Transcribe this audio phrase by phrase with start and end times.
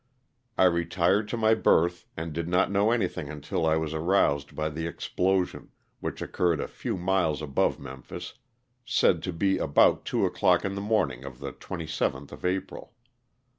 [0.57, 4.67] I retired to my berth and did not know anything until I was aroused by
[4.69, 8.33] the explosion, which occurred a few miles above Memphis,
[8.83, 12.95] said to be about two o'clock in the morning of the 27th of April.